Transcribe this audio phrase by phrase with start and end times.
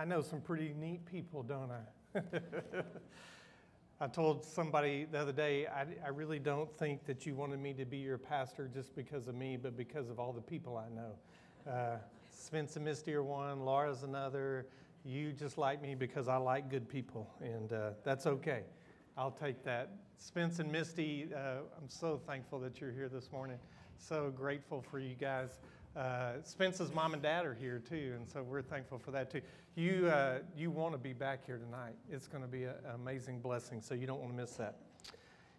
[0.00, 2.22] I know some pretty neat people, don't I?
[4.00, 7.74] I told somebody the other day, I, I, really don't think that you wanted me
[7.74, 10.88] to be your pastor just because of me, but because of all the people I
[10.88, 11.70] know.
[11.70, 11.96] Uh,
[12.30, 14.68] Spence and Misty are one, Laura's another.
[15.04, 18.62] You just like me because I like good people, and uh, that's okay.
[19.18, 19.90] I'll take that.
[20.16, 23.58] Spence and Misty, uh, I'm so thankful that you're here this morning.
[23.98, 25.58] So grateful for you guys.
[25.96, 29.40] Uh, Spence's mom and dad are here too, and so we're thankful for that too.
[29.74, 31.94] You, uh, you want to be back here tonight.
[32.08, 34.76] It's going to be a, an amazing blessing, so you don't want to miss that.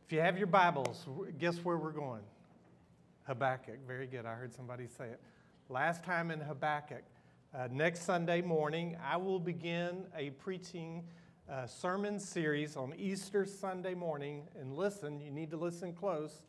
[0.05, 1.05] If you have your Bibles,
[1.37, 2.21] guess where we're going?
[3.23, 3.85] Habakkuk.
[3.85, 4.25] Very good.
[4.25, 5.19] I heard somebody say it.
[5.67, 7.03] Last time in Habakkuk.
[7.53, 11.03] Uh, next Sunday morning, I will begin a preaching
[11.51, 14.47] uh, sermon series on Easter Sunday morning.
[14.57, 16.41] And listen, you need to listen close.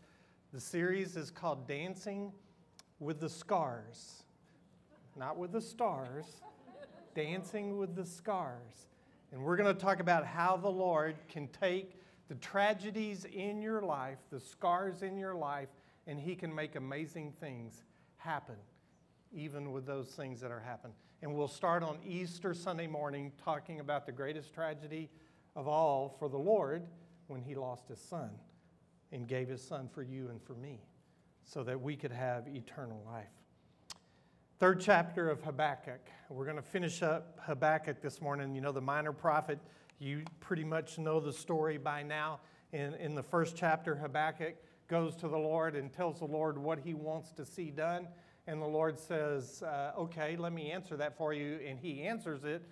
[0.52, 2.32] The series is called Dancing
[3.02, 4.22] with the scars,
[5.16, 6.24] not with the stars,
[7.14, 8.86] dancing with the scars.
[9.32, 13.82] And we're going to talk about how the Lord can take the tragedies in your
[13.82, 15.68] life, the scars in your life,
[16.06, 17.82] and He can make amazing things
[18.18, 18.54] happen,
[19.32, 20.94] even with those things that are happening.
[21.22, 25.10] And we'll start on Easter Sunday morning talking about the greatest tragedy
[25.56, 26.84] of all for the Lord
[27.26, 28.30] when He lost His Son
[29.10, 30.80] and gave His Son for you and for me
[31.44, 33.28] so that we could have eternal life.
[34.58, 36.00] Third chapter of Habakkuk.
[36.28, 38.54] We're going to finish up Habakkuk this morning.
[38.54, 39.58] You know, the minor prophet,
[39.98, 42.40] you pretty much know the story by now.
[42.72, 44.54] In, in the first chapter, Habakkuk
[44.88, 48.06] goes to the Lord and tells the Lord what he wants to see done.
[48.46, 51.58] And the Lord says, uh, Okay, let me answer that for you.
[51.66, 52.62] And he answers it,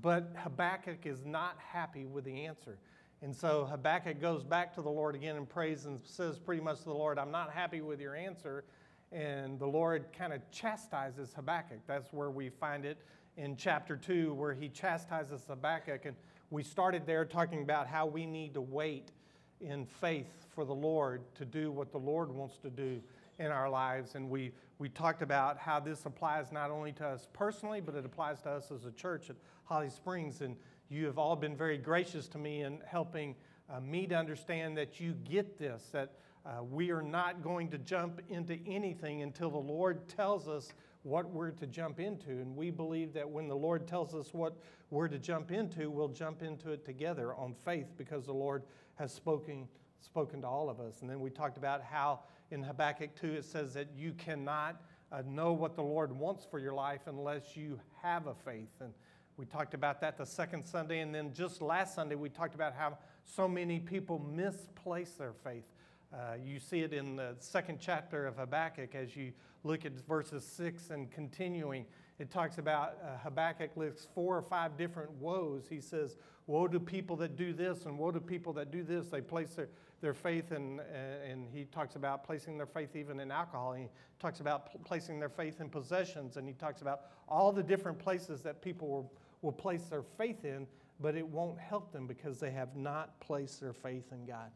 [0.00, 2.78] but Habakkuk is not happy with the answer.
[3.22, 6.78] And so Habakkuk goes back to the Lord again and prays and says pretty much
[6.78, 8.64] to the Lord, I'm not happy with your answer.
[9.12, 11.80] And the Lord kind of chastises Habakkuk.
[11.86, 12.98] That's where we find it
[13.36, 16.04] in chapter 2, where he chastises Habakkuk.
[16.04, 16.16] And
[16.50, 19.12] we started there talking about how we need to wait
[19.60, 23.00] in faith for the Lord to do what the Lord wants to do
[23.38, 24.14] in our lives.
[24.14, 28.04] And we, we talked about how this applies not only to us personally, but it
[28.04, 30.40] applies to us as a church at Holly Springs.
[30.40, 30.56] And
[30.94, 33.34] you have all been very gracious to me in helping
[33.68, 36.12] uh, me to understand that you get this, that
[36.46, 40.72] uh, we are not going to jump into anything until the Lord tells us
[41.02, 42.30] what we're to jump into.
[42.30, 44.56] And we believe that when the Lord tells us what
[44.90, 48.62] we're to jump into, we'll jump into it together on faith because the Lord
[48.94, 49.66] has spoken,
[50.00, 51.00] spoken to all of us.
[51.00, 54.80] And then we talked about how in Habakkuk 2 it says that you cannot
[55.10, 58.70] uh, know what the Lord wants for your life unless you have a faith.
[58.80, 58.92] And
[59.36, 62.74] we talked about that the second Sunday, and then just last Sunday, we talked about
[62.74, 65.64] how so many people misplace their faith.
[66.12, 69.32] Uh, you see it in the second chapter of Habakkuk as you
[69.64, 71.84] look at verses 6 and continuing.
[72.20, 75.64] It talks about uh, Habakkuk lists four or five different woes.
[75.68, 76.16] He says,
[76.46, 79.06] Woe to people that do this, and woe to people that do this.
[79.08, 79.68] They place their,
[80.00, 83.72] their faith in, uh, and he talks about placing their faith even in alcohol.
[83.72, 83.88] He
[84.20, 87.98] talks about pl- placing their faith in possessions, and he talks about all the different
[87.98, 89.04] places that people were
[89.44, 90.66] will place their faith in,
[90.98, 94.50] but it won't help them because they have not placed their faith in God.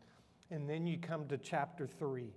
[0.50, 2.32] And then you come to chapter 3,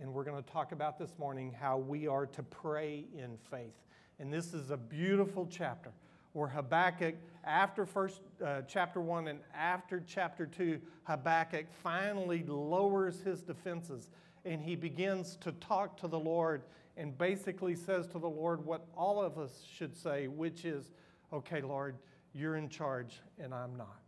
[0.00, 3.74] and we're going to talk about this morning how we are to pray in faith.
[4.18, 5.92] And this is a beautiful chapter
[6.32, 13.40] where Habakkuk, after first uh, chapter 1 and after chapter 2, Habakkuk finally lowers his
[13.40, 14.10] defenses
[14.44, 16.62] and he begins to talk to the Lord
[16.96, 20.90] and basically says to the Lord what all of us should say, which is,
[21.34, 21.96] okay, Lord,
[22.32, 24.00] you're in charge and I'm not.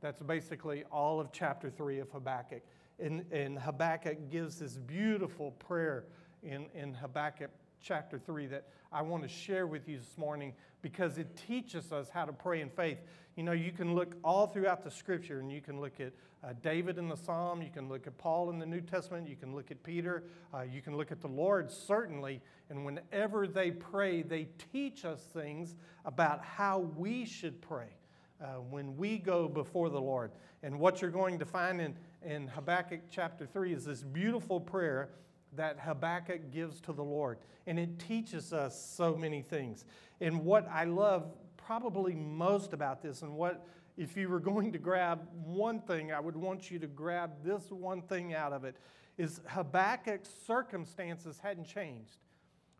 [0.00, 2.62] That's basically all of chapter 3 of Habakkuk.
[2.98, 6.06] And, and Habakkuk gives this beautiful prayer
[6.42, 7.50] in, in Habakkuk
[7.82, 12.08] chapter 3 that I want to share with you this morning because it teaches us
[12.08, 12.98] how to pray in faith.
[13.36, 16.12] You know, you can look all throughout the scripture and you can look at
[16.44, 19.36] uh, David in the Psalm, you can look at Paul in the New Testament, you
[19.36, 22.40] can look at Peter, uh, you can look at the Lord, certainly.
[22.68, 27.88] And whenever they pray, they teach us things about how we should pray.
[28.40, 30.32] Uh, when we go before the Lord.
[30.64, 31.94] And what you're going to find in,
[32.24, 35.10] in Habakkuk chapter 3 is this beautiful prayer
[35.56, 37.38] that Habakkuk gives to the Lord.
[37.66, 39.84] And it teaches us so many things.
[40.20, 43.66] And what I love probably most about this, and what,
[43.96, 47.70] if you were going to grab one thing, I would want you to grab this
[47.70, 48.76] one thing out of it,
[49.18, 52.16] is Habakkuk's circumstances hadn't changed.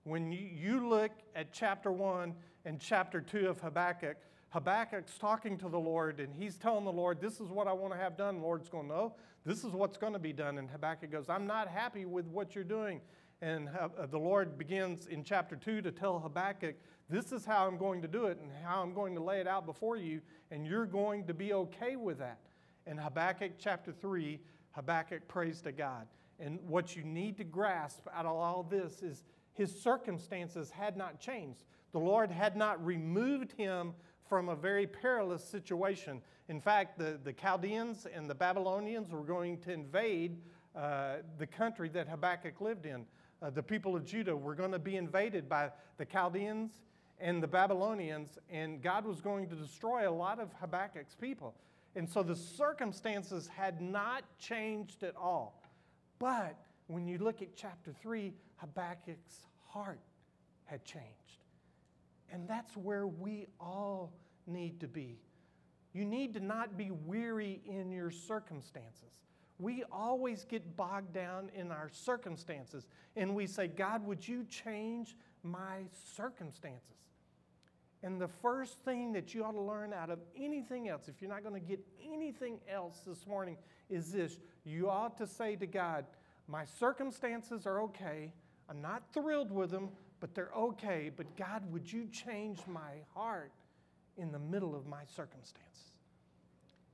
[0.04, 2.34] When you, look at chapter 1
[2.64, 4.16] and chapter 2 of Habakkuk,
[4.48, 7.94] Habakkuk's talking to the Lord and he's telling the Lord, This is what I want
[7.94, 8.38] to have done.
[8.38, 10.58] The Lord's going, No, this is what's going to be done.
[10.58, 13.00] And Habakkuk goes, I'm not happy with what you're doing.
[13.40, 16.76] And uh, the Lord begins in chapter 2 to tell Habakkuk
[17.10, 19.48] This is how I'm going to do it and how I'm going to lay it
[19.48, 22.38] out before you, and you're going to be okay with that.
[22.86, 24.38] In Habakkuk chapter 3,
[24.72, 26.06] Habakkuk prays to God.
[26.38, 29.24] And what you need to grasp out of all this is
[29.54, 31.64] his circumstances had not changed.
[31.92, 33.94] The Lord had not removed him
[34.32, 36.22] from a very perilous situation.
[36.48, 40.38] In fact, the, the Chaldeans and the Babylonians were going to invade
[40.74, 43.04] uh, the country that Habakkuk lived in.
[43.42, 46.80] Uh, the people of Judah were going to be invaded by the Chaldeans
[47.20, 51.54] and the Babylonians, and God was going to destroy a lot of Habakkuk's people.
[51.94, 55.62] And so the circumstances had not changed at all.
[56.18, 56.56] But
[56.86, 60.00] when you look at chapter 3, Habakkuk's heart
[60.64, 61.44] had changed.
[62.32, 64.10] And that's where we all
[64.46, 65.18] need to be.
[65.92, 69.20] You need to not be weary in your circumstances.
[69.58, 75.16] We always get bogged down in our circumstances and we say, God, would you change
[75.42, 75.82] my
[76.16, 76.96] circumstances?
[78.02, 81.30] And the first thing that you ought to learn out of anything else, if you're
[81.30, 81.78] not going to get
[82.12, 83.56] anything else this morning,
[83.88, 86.06] is this you ought to say to God,
[86.48, 88.32] My circumstances are okay.
[88.68, 91.12] I'm not thrilled with them, but they're okay.
[91.14, 93.52] But God, would you change my heart
[94.16, 95.92] in the middle of my circumstances?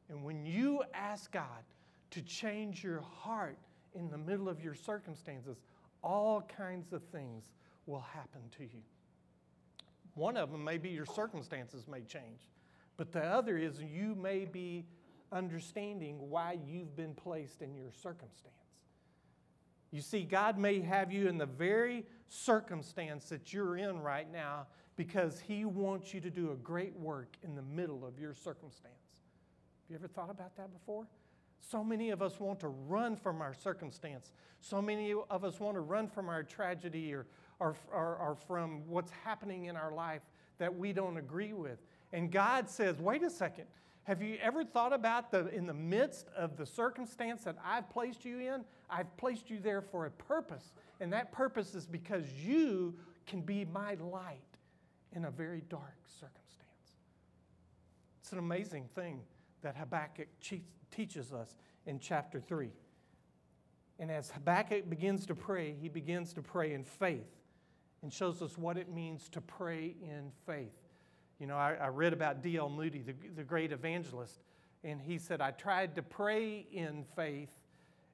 [0.08, 1.64] And when you ask God
[2.10, 3.58] to change your heart
[3.94, 5.58] in the middle of your circumstances,
[6.02, 7.52] all kinds of things
[7.86, 8.82] will happen to you.
[10.14, 12.48] One of them may be your circumstances may change,
[12.96, 14.84] but the other is you may be
[15.30, 18.54] understanding why you've been placed in your circumstance.
[19.90, 24.66] You see, God may have you in the very circumstance that you're in right now
[24.98, 28.82] because He wants you to do a great work in the middle of your circumstance.
[29.86, 31.06] Have you ever thought about that before?
[31.60, 34.32] So many of us want to run from our circumstance.
[34.60, 37.26] So many of us want to run from our tragedy or,
[37.60, 40.22] or, or, or, from what's happening in our life
[40.58, 41.78] that we don't agree with.
[42.12, 43.66] And God says, wait a second.
[44.02, 48.24] Have you ever thought about the in the midst of the circumstance that I've placed
[48.24, 48.64] you in?
[48.90, 50.72] I've placed you there for a purpose.
[50.98, 52.94] And that purpose is because you
[53.26, 54.47] can be my light
[55.14, 56.68] in a very dark circumstance.
[58.20, 59.22] It's an amazing thing
[59.62, 60.28] that Habakkuk
[60.90, 61.56] teaches us
[61.86, 62.70] in chapter 3.
[63.98, 67.26] And as Habakkuk begins to pray, he begins to pray in faith
[68.02, 70.76] and shows us what it means to pray in faith.
[71.40, 72.68] You know, I, I read about D.L.
[72.68, 74.38] Moody, the, the great evangelist,
[74.84, 77.50] and he said, I tried to pray in faith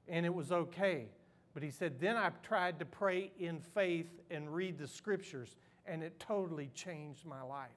[0.09, 1.09] and it was okay.
[1.53, 6.03] But he said, then I tried to pray in faith and read the scriptures, and
[6.03, 7.71] it totally changed my life.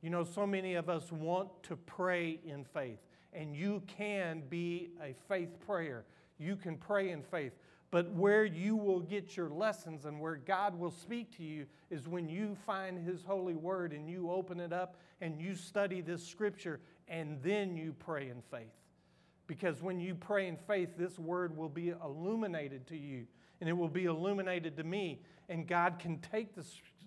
[0.00, 2.98] You know, so many of us want to pray in faith,
[3.32, 6.04] and you can be a faith prayer.
[6.38, 7.52] You can pray in faith.
[7.90, 12.06] But where you will get your lessons and where God will speak to you is
[12.06, 16.26] when you find His holy word and you open it up and you study this
[16.26, 18.74] scripture and then you pray in faith.
[19.46, 23.26] Because when you pray in faith, this word will be illuminated to you
[23.60, 25.22] and it will be illuminated to me.
[25.48, 26.64] And God can take the,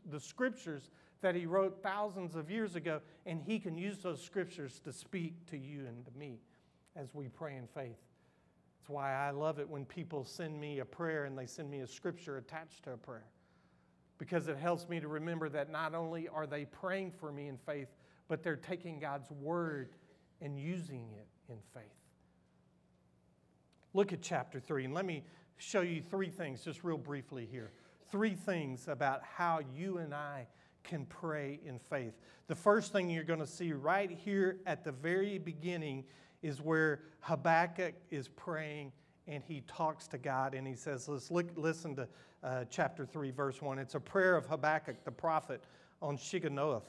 [0.09, 0.89] the scriptures
[1.21, 5.45] that He wrote thousands of years ago and He can use those scriptures to speak
[5.51, 6.39] to you and to me
[6.95, 7.98] as we pray in faith.
[8.80, 11.81] That's why I love it when people send me a prayer and they send me
[11.81, 13.27] a scripture attached to a prayer.
[14.18, 17.57] Because it helps me to remember that not only are they praying for me in
[17.57, 17.89] faith,
[18.27, 19.89] but they're taking God's word
[20.42, 21.83] and using it in faith.
[23.94, 25.23] Look at chapter 3, and let me
[25.57, 27.71] show you three things just real briefly here.
[28.11, 30.47] Three things about how you and I
[30.83, 32.13] can pray in faith.
[32.47, 36.03] The first thing you're going to see right here at the very beginning
[36.41, 38.91] is where Habakkuk is praying
[39.27, 42.07] and he talks to God and he says, Let's look, listen to
[42.44, 43.80] uh, chapter 3, verse 1.
[43.80, 45.63] It's a prayer of Habakkuk the prophet
[46.01, 46.83] on Shigionoth.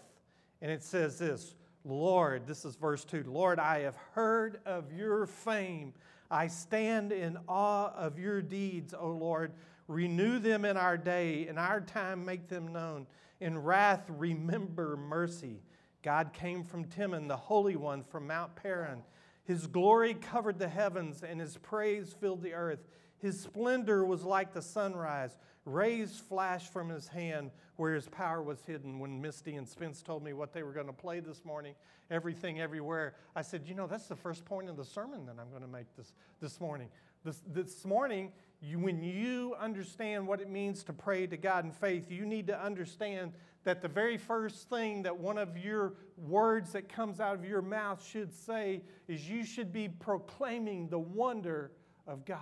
[0.60, 5.26] And it says this Lord, this is verse 2 Lord, I have heard of your
[5.26, 5.92] fame.
[6.30, 9.52] I stand in awe of your deeds, O Lord.
[9.88, 13.06] Renew them in our day, in our time, make them known.
[13.40, 15.60] In wrath, remember mercy.
[16.02, 19.02] God came from Teman, the Holy One from Mount Paran.
[19.44, 22.84] His glory covered the heavens, and his praise filled the earth.
[23.18, 25.36] His splendor was like the sunrise.
[25.64, 28.98] Rays flashed from his hand where his power was hidden.
[28.98, 31.74] When Misty and Spence told me what they were going to play this morning,
[32.10, 35.50] everything everywhere, I said, You know, that's the first point in the sermon that I'm
[35.50, 36.88] going to make this, this morning.
[37.24, 38.32] This, this morning,
[38.62, 42.46] you, when you understand what it means to pray to God in faith, you need
[42.46, 43.32] to understand
[43.64, 47.60] that the very first thing that one of your words that comes out of your
[47.60, 51.72] mouth should say is you should be proclaiming the wonder
[52.06, 52.38] of God.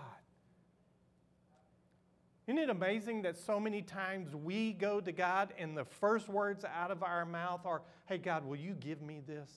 [2.46, 6.64] Isn't it amazing that so many times we go to God and the first words
[6.64, 9.50] out of our mouth are, Hey, God, will you give me this?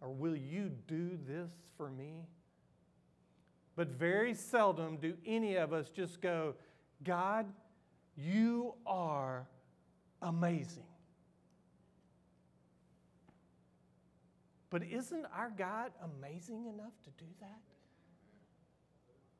[0.00, 2.26] Or will you do this for me?
[3.76, 6.54] But very seldom do any of us just go,
[7.04, 7.46] God,
[8.16, 9.46] you are
[10.22, 10.82] amazing.
[14.70, 17.60] But isn't our God amazing enough to do that?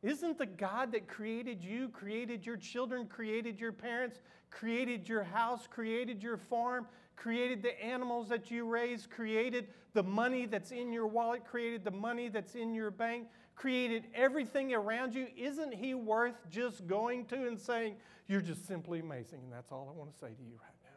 [0.02, 5.66] Isn't the God that created you, created your children, created your parents, created your house,
[5.66, 11.06] created your farm, created the animals that you raise, created the money that's in your
[11.06, 13.26] wallet, created the money that's in your bank,
[13.56, 15.26] created everything around you?
[15.36, 17.96] Isn't He worth just going to and saying,
[18.28, 19.40] You're just simply amazing?
[19.42, 20.90] And that's all I want to say to you right now.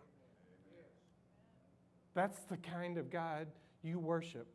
[2.13, 3.47] That's the kind of God
[3.81, 4.47] you worship.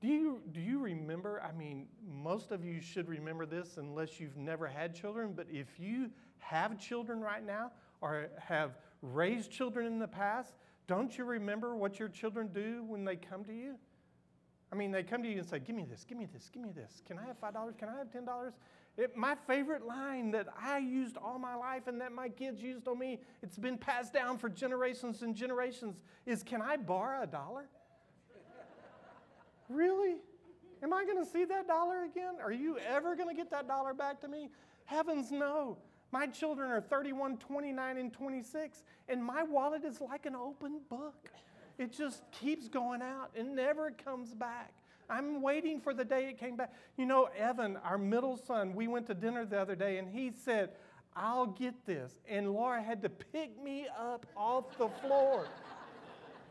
[0.00, 1.40] Do you, do you remember?
[1.48, 5.78] I mean, most of you should remember this unless you've never had children, but if
[5.78, 10.54] you have children right now or have raised children in the past,
[10.88, 13.76] don't you remember what your children do when they come to you?
[14.72, 16.62] I mean, they come to you and say, Give me this, give me this, give
[16.62, 17.02] me this.
[17.06, 17.78] Can I have $5?
[17.78, 18.52] Can I have $10?
[18.96, 22.88] It, my favorite line that I used all my life and that my kids used
[22.88, 27.26] on me, it's been passed down for generations and generations, is Can I borrow a
[27.26, 27.68] dollar?
[29.68, 30.16] Really?
[30.82, 32.34] Am I going to see that dollar again?
[32.42, 34.50] Are you ever going to get that dollar back to me?
[34.84, 35.78] Heavens, no.
[36.10, 41.30] My children are 31, 29, and 26, and my wallet is like an open book.
[41.78, 44.72] It just keeps going out and never comes back.
[45.10, 46.72] I'm waiting for the day it came back.
[46.96, 50.32] You know, Evan, our middle son, we went to dinner the other day, and he
[50.44, 50.70] said,
[51.14, 52.14] I'll get this.
[52.28, 55.46] And Laura had to pick me up off the floor.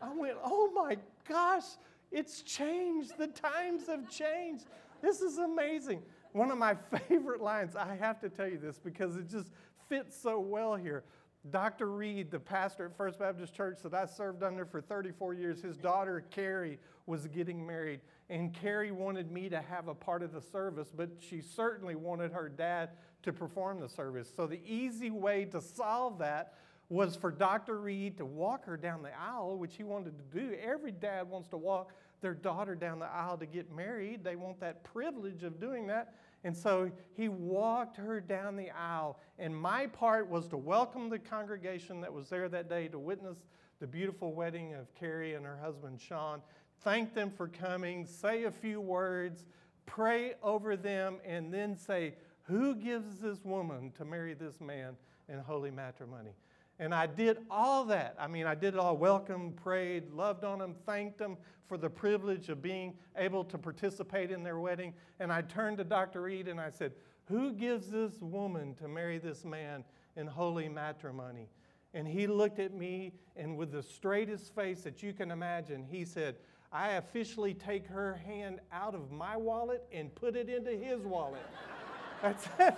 [0.00, 0.96] I went, oh my
[1.28, 1.64] gosh,
[2.10, 3.16] it's changed.
[3.18, 4.66] The times have changed.
[5.00, 6.02] This is amazing.
[6.32, 6.76] One of my
[7.08, 9.48] favorite lines, I have to tell you this because it just
[9.88, 11.04] fits so well here.
[11.50, 11.90] Dr.
[11.90, 15.76] Reed, the pastor at First Baptist Church that I served under for 34 years, his
[15.76, 18.00] daughter Carrie was getting married.
[18.30, 22.32] And Carrie wanted me to have a part of the service, but she certainly wanted
[22.32, 22.90] her dad
[23.24, 24.32] to perform the service.
[24.34, 26.54] So the easy way to solve that
[26.88, 27.78] was for Dr.
[27.80, 30.54] Reed to walk her down the aisle, which he wanted to do.
[30.62, 34.22] Every dad wants to walk their daughter down the aisle to get married.
[34.22, 36.14] They want that privilege of doing that.
[36.44, 39.18] And so he walked her down the aisle.
[39.38, 43.38] And my part was to welcome the congregation that was there that day to witness
[43.80, 46.40] the beautiful wedding of Carrie and her husband Sean.
[46.82, 49.44] Thank them for coming, say a few words,
[49.86, 54.96] pray over them, and then say, Who gives this woman to marry this man
[55.28, 56.32] in holy matrimony?
[56.78, 58.16] And I did all that.
[58.18, 61.36] I mean, I did it all welcome, prayed, loved on them, thanked them
[61.66, 64.94] for the privilege of being able to participate in their wedding.
[65.20, 66.22] And I turned to Dr.
[66.22, 66.92] Reed and I said,
[67.26, 69.84] Who gives this woman to marry this man
[70.16, 71.48] in holy matrimony?
[71.94, 76.04] And he looked at me and with the straightest face that you can imagine, he
[76.04, 76.36] said,
[76.72, 81.46] I officially take her hand out of my wallet and put it into his wallet.
[82.22, 82.74] That's it.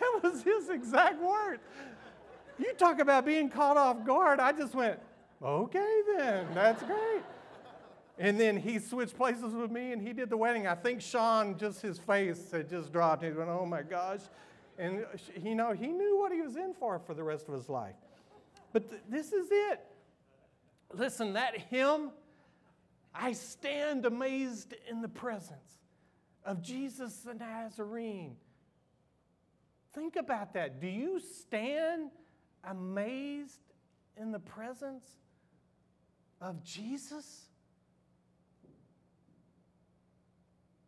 [0.00, 1.60] That was his exact word.
[2.58, 4.40] You talk about being caught off guard.
[4.40, 4.98] I just went,
[5.42, 7.22] okay, then, that's great.
[8.18, 10.66] And then he switched places with me and he did the wedding.
[10.66, 13.22] I think Sean, just his face had just dropped.
[13.22, 14.20] He went, oh my gosh.
[14.76, 15.04] And,
[15.40, 17.94] you know, he knew what he was in for for the rest of his life.
[18.72, 19.80] But th- this is it.
[20.92, 22.10] Listen, that hymn,
[23.14, 25.78] I stand amazed in the presence
[26.44, 28.36] of Jesus the Nazarene.
[29.94, 30.80] Think about that.
[30.80, 32.10] Do you stand
[32.70, 33.60] amazed
[34.16, 35.04] in the presence
[36.40, 37.46] of Jesus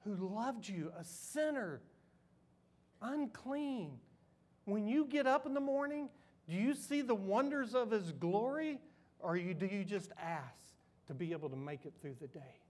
[0.04, 1.80] who loved you, a sinner,
[3.02, 3.98] unclean.
[4.64, 6.08] When you get up in the morning,
[6.48, 8.78] do you see the wonders of his glory
[9.18, 10.54] or do you just ask
[11.06, 12.60] to be able to make it through the day?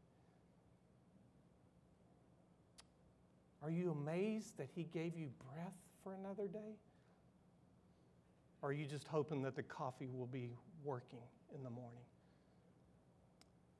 [3.63, 6.77] Are you amazed that he gave you breath for another day?
[8.63, 10.51] Or are you just hoping that the coffee will be
[10.85, 11.21] working
[11.55, 12.03] in the morning?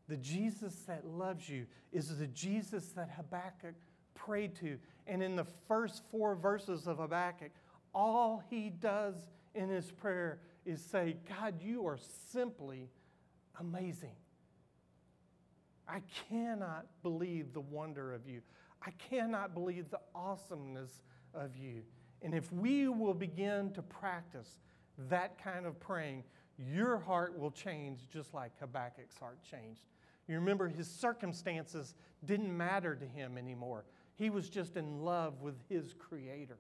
[0.09, 3.75] The Jesus that loves you is the Jesus that Habakkuk
[4.15, 4.79] prayed to.
[5.07, 7.53] And in the first four verses of Habakkuk,
[7.95, 9.15] all he does
[9.55, 11.99] in his prayer is say, God, you are
[12.33, 12.89] simply
[13.59, 14.15] amazing.
[15.89, 18.41] I cannot believe the wonder of you.
[18.85, 21.03] I cannot believe the awesomeness
[21.35, 21.83] of you.
[22.23, 24.59] And if we will begin to practice
[25.09, 26.25] that kind of praying,
[26.59, 29.87] your heart will change just like Habakkuk's heart changed.
[30.29, 33.85] You remember his circumstances didn't matter to him anymore.
[34.17, 36.59] He was just in love with his creator.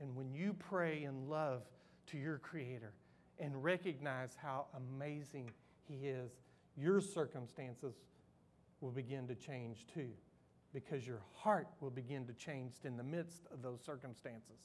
[0.00, 1.62] And when you pray in love
[2.06, 2.92] to your Creator
[3.38, 5.50] and recognize how amazing
[5.88, 6.32] He is,
[6.76, 7.94] your circumstances
[8.80, 10.10] will begin to change too,
[10.72, 14.58] because your heart will begin to change in the midst of those circumstances.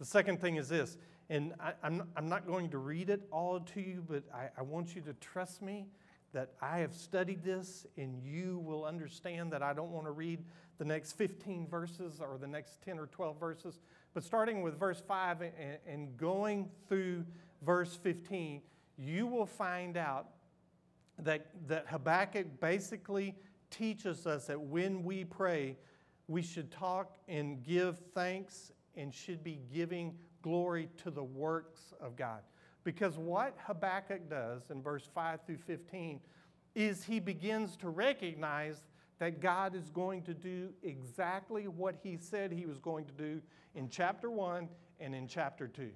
[0.00, 0.96] The second thing is this,
[1.28, 4.62] and I, am I'm not going to read it all to you, but I, I
[4.62, 5.88] want you to trust me
[6.32, 10.42] that I have studied this and you will understand that I don't want to read
[10.78, 13.78] the next 15 verses or the next 10 or 12 verses.
[14.14, 15.52] But starting with verse 5 and,
[15.86, 17.26] and going through
[17.62, 18.62] verse 15,
[18.96, 20.28] you will find out
[21.18, 23.34] that, that Habakkuk basically
[23.70, 25.76] teaches us that when we pray,
[26.26, 32.16] we should talk and give thanks and should be giving glory to the works of
[32.16, 32.40] God.
[32.84, 36.20] Because what Habakkuk does in verse 5 through 15
[36.74, 38.82] is he begins to recognize
[39.18, 43.40] that God is going to do exactly what he said he was going to do
[43.74, 44.66] in chapter 1
[44.98, 45.90] and in chapter 2.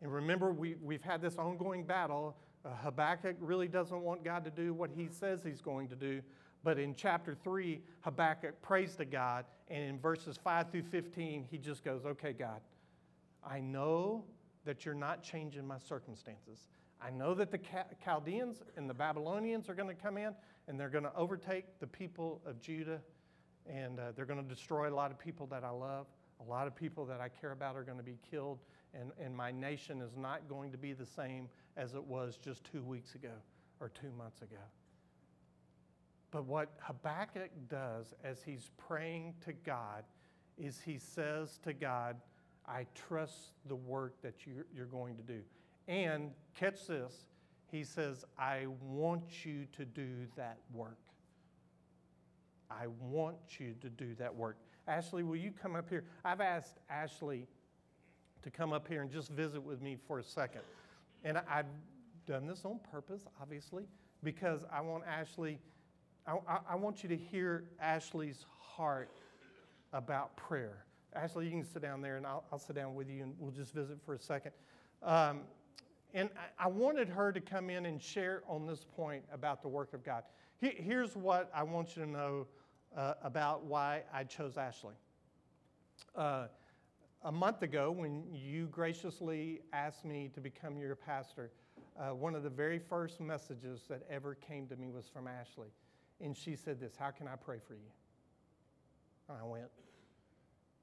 [0.00, 2.36] And remember, we, we've had this ongoing battle.
[2.64, 6.22] Uh, Habakkuk really doesn't want God to do what he says he's going to do.
[6.68, 9.46] But in chapter 3, Habakkuk prays to God.
[9.68, 12.60] And in verses 5 through 15, he just goes, Okay, God,
[13.42, 14.26] I know
[14.66, 16.68] that you're not changing my circumstances.
[17.00, 17.58] I know that the
[18.04, 20.34] Chaldeans and the Babylonians are going to come in
[20.66, 23.00] and they're going to overtake the people of Judah
[23.66, 26.04] and uh, they're going to destroy a lot of people that I love.
[26.46, 28.58] A lot of people that I care about are going to be killed,
[28.92, 31.48] and, and my nation is not going to be the same
[31.78, 33.32] as it was just two weeks ago
[33.80, 34.60] or two months ago.
[36.30, 40.04] But what Habakkuk does as he's praying to God
[40.58, 42.16] is he says to God,
[42.66, 45.40] I trust the work that you're going to do.
[45.86, 47.26] And catch this,
[47.70, 50.98] he says, I want you to do that work.
[52.70, 54.58] I want you to do that work.
[54.86, 56.04] Ashley, will you come up here?
[56.24, 57.46] I've asked Ashley
[58.42, 60.62] to come up here and just visit with me for a second.
[61.24, 61.66] And I've
[62.26, 63.84] done this on purpose, obviously,
[64.22, 65.58] because I want Ashley,
[66.28, 69.08] I, I, want you to hear Ashley's heart
[69.94, 70.84] about prayer.
[71.14, 73.50] Ashley, you can sit down there and I'll, I'll sit down with you and we'll
[73.50, 74.52] just visit for a second.
[75.02, 75.40] Um,
[76.12, 79.68] and I, I wanted her to come in and share on this point about the
[79.68, 80.22] work of God.
[80.60, 82.46] He, here's what I want you to know
[82.94, 84.94] uh, about why I chose Ashley.
[86.14, 86.48] Uh,
[87.24, 91.50] a month ago, when you graciously asked me to become your pastor,
[91.98, 95.68] uh, one of the very first messages that ever came to me was from Ashley.
[96.20, 97.90] And she said this How can I pray for you?
[99.28, 99.68] And I went,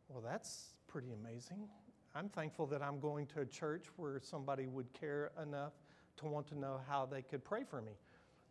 [0.10, 1.67] Well, that's pretty amazing.
[2.15, 5.74] I'm thankful that I'm going to a church where somebody would care enough
[6.17, 7.91] to want to know how they could pray for me.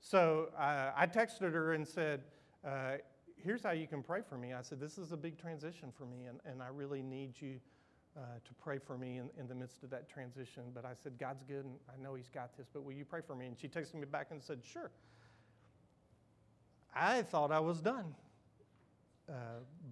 [0.00, 2.24] So uh, I texted her and said,
[2.66, 2.96] uh,
[3.36, 4.52] Here's how you can pray for me.
[4.52, 7.60] I said, This is a big transition for me, and, and I really need you
[8.16, 10.64] uh, to pray for me in, in the midst of that transition.
[10.74, 13.20] But I said, God's good, and I know He's got this, but will you pray
[13.26, 13.46] for me?
[13.46, 14.90] And she texted me back and said, Sure.
[16.94, 18.14] I thought I was done.
[19.28, 19.32] Uh,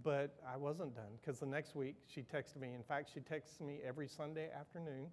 [0.02, 2.74] but I wasn't done because the next week she texted me.
[2.74, 5.06] In fact, she texts me every Sunday afternoon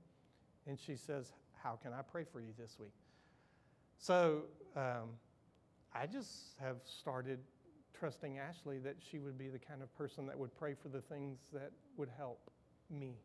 [0.67, 1.31] and she says,
[1.63, 2.93] How can I pray for you this week?
[3.97, 4.43] So
[4.75, 5.09] um,
[5.93, 7.39] I just have started
[7.97, 11.01] trusting Ashley that she would be the kind of person that would pray for the
[11.01, 12.39] things that would help
[12.89, 13.15] me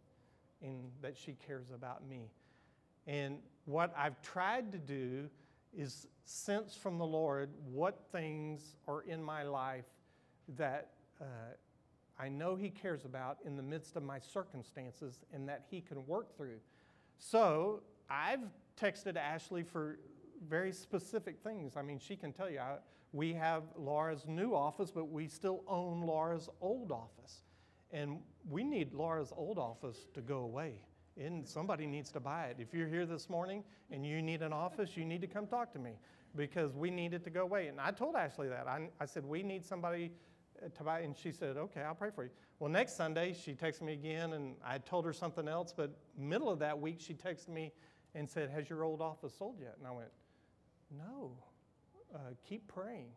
[0.63, 2.31] and that she cares about me.
[3.07, 5.29] And what I've tried to do
[5.77, 9.85] is sense from the Lord what things are in my life
[10.57, 11.25] that uh,
[12.19, 16.07] I know He cares about in the midst of my circumstances and that He can
[16.07, 16.59] work through.
[17.19, 18.41] So I've
[18.81, 19.99] texted Ashley for
[20.49, 21.77] very specific things.
[21.77, 22.77] I mean, she can tell you, I,
[23.13, 27.43] we have Laura's new office, but we still own Laura's old office.
[27.91, 30.75] And we need Laura's old office to go away.
[31.21, 32.57] And somebody needs to buy it.
[32.59, 35.73] If you're here this morning and you need an office, you need to come talk
[35.75, 35.93] to me
[36.37, 37.69] because we need it to go away.
[37.69, 38.67] And I told Ashley that.
[38.67, 40.11] I, I said, we need somebody
[40.61, 41.01] uh, to buy.
[41.01, 41.05] It.
[41.05, 42.31] And she said, okay, I'll pray for you.
[42.59, 45.73] Well, next Sunday, she texted me again, and I told her something else.
[45.77, 47.73] But middle of that week, she texted me
[48.17, 49.77] and said, has your old office sold yet?
[49.79, 50.11] And I went,
[50.97, 51.33] no
[52.15, 53.09] uh, keep praying.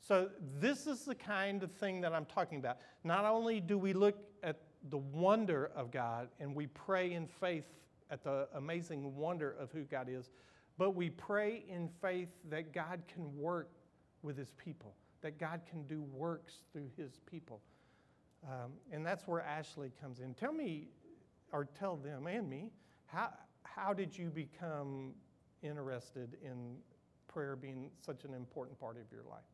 [0.00, 2.78] So, this is the kind of thing that I'm talking about.
[3.04, 4.60] Not only do we look at
[4.90, 7.64] the wonder of God and we pray in faith
[8.10, 10.30] at the amazing wonder of who God is,
[10.78, 13.70] but we pray in faith that God can work
[14.22, 17.60] with his people, that God can do works through his people.
[18.44, 20.34] Um, and that's where Ashley comes in.
[20.34, 20.88] Tell me,
[21.52, 22.70] or tell them and me,
[23.06, 23.30] how,
[23.62, 25.12] how did you become
[25.62, 26.76] interested in
[27.28, 29.46] prayer being such an important part of your life?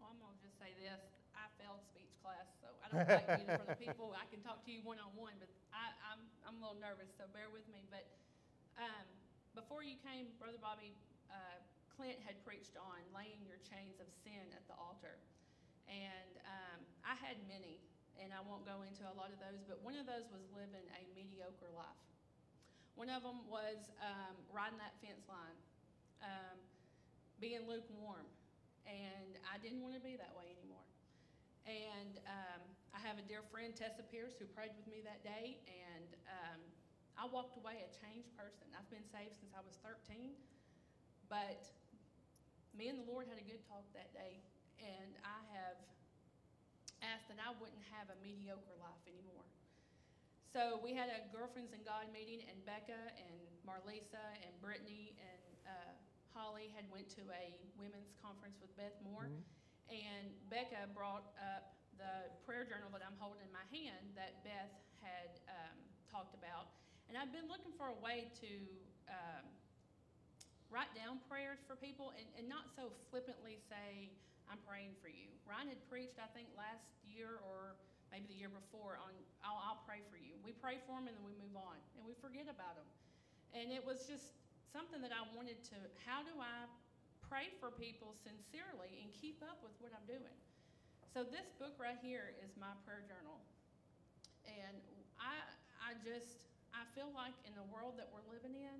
[0.00, 0.98] Well, I'm going to just say this.
[1.36, 4.12] I failed speech class, so I don't like being in front of people.
[4.18, 7.48] I can talk to you one-on-one, but I, I'm, I'm a little nervous, so bear
[7.48, 7.86] with me.
[7.88, 8.04] But
[8.76, 9.06] um,
[9.54, 10.92] before you came, Brother Bobby,
[11.30, 11.58] uh,
[11.94, 15.16] Clint had preached on laying your chains of sin at the altar.
[15.90, 17.82] And um, I had many,
[18.18, 20.86] and I won't go into a lot of those, but one of those was living
[20.94, 22.02] a mediocre life.
[22.94, 25.58] One of them was um, riding that fence line,
[26.22, 26.58] um,
[27.40, 28.28] being lukewarm,
[28.86, 30.84] and I didn't want to be that way anymore.
[31.66, 35.62] And um, I have a dear friend, Tessa Pierce, who prayed with me that day,
[35.66, 36.60] and um,
[37.14, 38.66] I walked away a changed person.
[38.74, 40.34] I've been saved since I was 13,
[41.30, 41.70] but
[42.74, 44.42] me and the Lord had a good talk that day,
[44.82, 45.78] and I have
[47.00, 49.46] asked that I wouldn't have a mediocre life anymore.
[50.50, 55.42] So we had a Girlfriends in God meeting, and Becca and Marlisa and Brittany and
[55.62, 55.94] uh,
[56.34, 59.42] Holly had went to a women's conference with Beth Moore, Mhm.
[59.94, 64.72] and Becca brought up the prayer journal that I'm holding in my hand that Beth
[65.04, 65.76] had um,
[66.08, 66.72] talked about,
[67.12, 68.52] and I've been looking for a way to
[69.12, 69.44] um,
[70.72, 74.08] write down prayers for people and, and not so flippantly say,
[74.48, 75.28] I'm praying for you.
[75.44, 77.76] Ryan had preached, I think, last year or
[78.14, 80.38] maybe the year before on, I'll, I'll pray for you.
[80.42, 82.88] We pray for them and then we move on and we forget about them.
[83.54, 84.34] And it was just
[84.70, 86.66] something that I wanted to, how do I
[87.26, 90.38] pray for people sincerely and keep up with what I'm doing?
[91.10, 93.42] So this book right here is my prayer journal.
[94.46, 94.78] And
[95.18, 95.42] I,
[95.82, 98.78] I just, I feel like in the world that we're living in,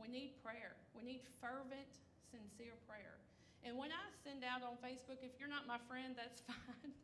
[0.00, 0.72] we need prayer.
[0.96, 2.00] We need fervent,
[2.32, 3.20] sincere prayer.
[3.68, 6.96] And when I send out on Facebook, if you're not my friend, that's fine.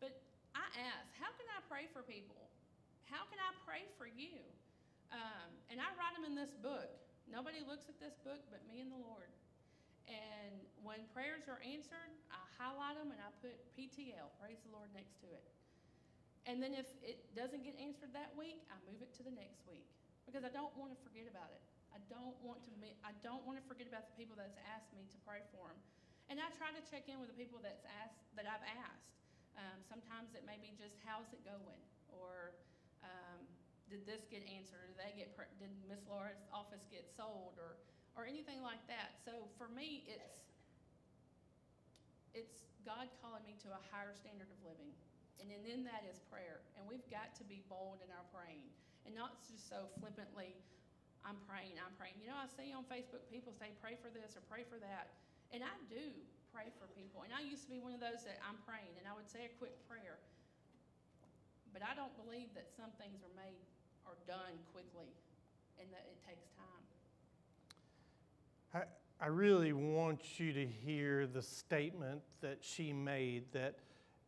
[0.00, 0.16] But
[0.56, 2.48] I ask, how can I pray for people?
[3.12, 4.40] How can I pray for you?
[5.12, 6.88] Um, and I write them in this book.
[7.28, 9.28] Nobody looks at this book but me and the Lord.
[10.06, 10.54] And
[10.86, 15.18] when prayers are answered, I highlight them and I put PTL, praise the Lord, next
[15.22, 15.42] to it.
[16.46, 19.66] And then if it doesn't get answered that week, I move it to the next
[19.66, 19.90] week
[20.22, 21.62] because I don't want to forget about it.
[21.90, 22.70] I don't want to.
[23.00, 25.80] I don't want to forget about the people that's asked me to pray for them,
[26.28, 29.16] and I try to check in with the people that's asked that I've asked.
[29.56, 31.80] Um, sometimes it may be just how's it going,
[32.12, 32.52] or
[33.00, 33.40] um,
[33.88, 34.92] did this get answered?
[34.92, 35.32] Did they get?
[35.56, 37.80] Did Miss Laura's office get sold, or
[38.16, 39.20] or anything like that?
[39.22, 40.36] So for me, it's
[42.36, 44.92] it's God calling me to a higher standard of living.
[45.40, 46.60] And then in that is prayer.
[46.76, 48.68] And we've got to be bold in our praying
[49.08, 50.52] and not just so flippantly,
[51.22, 52.18] I'm praying, I'm praying.
[52.18, 55.14] You know, I see on Facebook people say, pray for this or pray for that.
[55.54, 56.10] And I do
[56.50, 57.22] pray for people.
[57.22, 59.46] And I used to be one of those that I'm praying and I would say
[59.46, 60.18] a quick prayer.
[61.70, 63.62] But I don't believe that some things are made
[64.08, 65.12] or done quickly
[65.78, 66.55] and that it takes.
[69.20, 73.76] I, really want you to hear the statement that she made that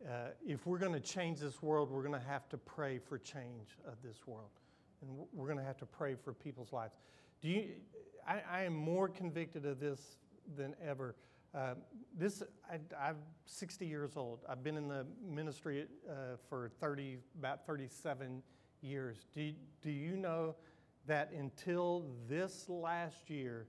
[0.07, 3.17] uh, if we're going to change this world, we're going to have to pray for
[3.17, 4.49] change of this world.
[5.01, 6.93] And we're going to have to pray for people's lives.
[7.41, 7.69] Do you,
[8.27, 10.01] I, I am more convicted of this
[10.57, 11.15] than ever.
[11.53, 11.75] Uh,
[12.17, 14.39] this, I, I'm 60 years old.
[14.49, 18.41] I've been in the ministry uh, for 30, about 37
[18.81, 19.27] years.
[19.33, 20.55] Do, do you know
[21.05, 23.67] that until this last year,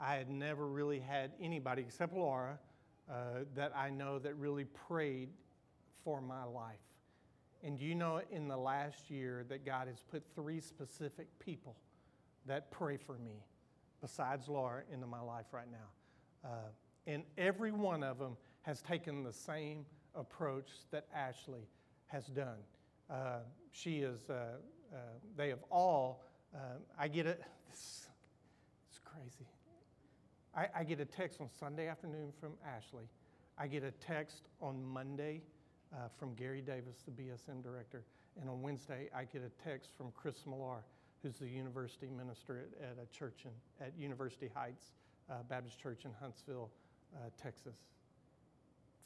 [0.00, 2.58] I had never really had anybody except Laura
[3.10, 3.14] uh,
[3.54, 5.30] that I know that really prayed
[6.04, 6.76] for my life.
[7.62, 11.76] And you know in the last year that God has put three specific people
[12.46, 13.44] that pray for me,
[14.00, 16.48] besides Laura, into my life right now?
[16.48, 16.70] Uh,
[17.06, 19.84] and every one of them has taken the same
[20.14, 21.66] approach that Ashley
[22.06, 22.58] has done.
[23.10, 23.38] Uh,
[23.72, 24.32] she is, uh,
[24.92, 24.96] uh,
[25.36, 27.42] they have all, uh, I get it.
[30.58, 33.04] I, I get a text on Sunday afternoon from Ashley.
[33.56, 35.40] I get a text on Monday
[35.94, 38.02] uh, from Gary Davis, the BSM director.
[38.40, 40.82] And on Wednesday, I get a text from Chris Millar,
[41.22, 44.86] who's the university minister at, at a church in, at University Heights
[45.30, 46.70] uh, Baptist Church in Huntsville,
[47.14, 47.76] uh, Texas.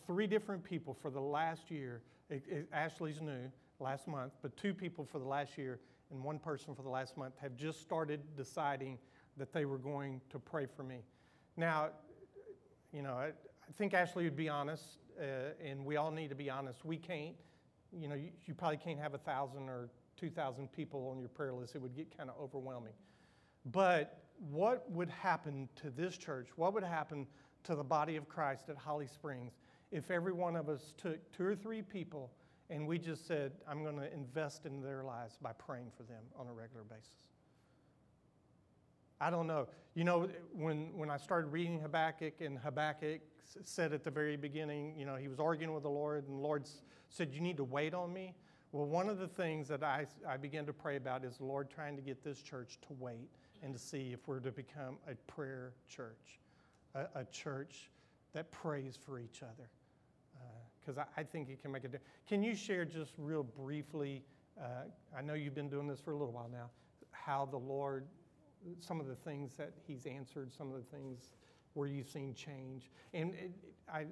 [0.07, 2.01] Three different people for the last year.
[2.31, 6.39] It, it, Ashley's new last month, but two people for the last year and one
[6.39, 8.97] person for the last month have just started deciding
[9.37, 11.03] that they were going to pray for me.
[11.57, 11.91] Now,
[12.93, 14.85] you know, I, I think Ashley would be honest,
[15.21, 16.85] uh, and we all need to be honest.
[16.85, 17.35] We can't,
[17.93, 21.29] you know, you, you probably can't have a thousand or two thousand people on your
[21.29, 21.75] prayer list.
[21.75, 22.95] It would get kind of overwhelming.
[23.67, 26.49] But what would happen to this church?
[26.57, 27.27] What would happen
[27.65, 29.53] to the body of Christ at Holly Springs
[29.91, 32.33] if every one of us took two or three people
[32.71, 36.23] and we just said, I'm going to invest in their lives by praying for them
[36.39, 37.32] on a regular basis?
[39.23, 39.69] I don't know.
[39.95, 43.21] You know, when, when I started reading Habakkuk, and Habakkuk
[43.65, 46.43] said at the very beginning, you know, he was arguing with the Lord, and the
[46.43, 46.69] Lord
[47.09, 48.35] said, You need to wait on me.
[48.73, 51.71] Well, one of the things that I, I began to pray about is the Lord
[51.71, 53.29] trying to get this church to wait
[53.63, 56.41] and to see if we're to become a prayer church,
[56.95, 57.91] a, a church
[58.33, 59.69] that prays for each other.
[60.81, 62.09] Because I, I think it can make a difference.
[62.27, 64.25] Can you share just real briefly?
[64.61, 66.71] Uh, I know you've been doing this for a little while now,
[67.13, 68.07] how the Lord,
[68.81, 71.31] some of the things that He's answered, some of the things
[71.75, 72.91] where you've seen change.
[73.15, 73.53] And it,
[73.93, 74.05] I,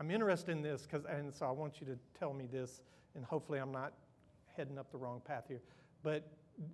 [0.00, 2.82] I'm interested in this, because, and so I want you to tell me this,
[3.14, 3.92] and hopefully I'm not
[4.56, 5.60] heading up the wrong path here.
[6.02, 6.28] But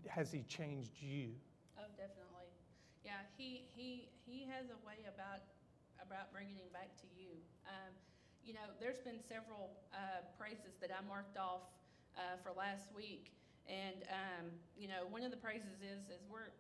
[0.08, 1.30] has He changed you?
[1.78, 2.48] Oh, definitely.
[3.04, 5.40] Yeah, he, he, he has a way about,
[6.00, 7.36] about bringing him back to you.
[7.66, 7.92] Um,
[8.44, 11.68] you know, there's been several, uh, praises that I marked off,
[12.16, 13.32] uh, for last week.
[13.68, 16.50] And, um, you know, one of the praises is, is we're,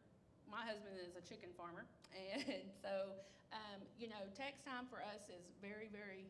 [0.50, 1.86] my husband is a chicken farmer.
[2.50, 3.14] And so,
[3.54, 6.26] um, you know, tax time for us is very, very,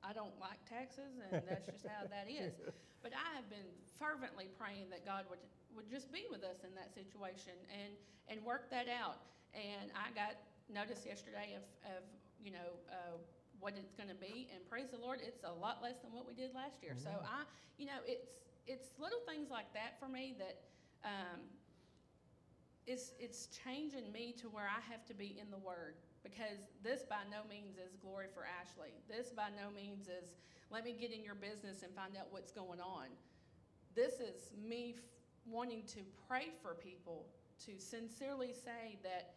[0.00, 2.56] I don't like taxes and that's just how that is.
[3.04, 3.68] But I have been
[4.00, 5.44] fervently praying that God would,
[5.76, 7.92] would just be with us in that situation and,
[8.32, 9.20] and work that out.
[9.52, 10.40] And I got
[10.72, 12.02] notice yesterday of, of
[12.40, 13.20] you know, uh,
[13.60, 14.48] what it's going to be.
[14.54, 16.96] And praise the Lord, it's a lot less than what we did last year.
[16.96, 17.44] So I,
[17.76, 18.32] you know, it's,
[18.66, 20.56] it's little things like that for me that
[21.04, 21.40] um,
[22.88, 27.04] it's, it's changing me to where I have to be in the Word because this
[27.04, 28.96] by no means is glory for Ashley.
[29.08, 30.32] This by no means is
[30.72, 33.12] let me get in your business and find out what's going on.
[33.94, 35.04] This is me f-
[35.44, 37.26] wanting to pray for people,
[37.66, 39.36] to sincerely say that